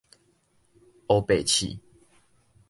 [1.05, 1.77] 烏白試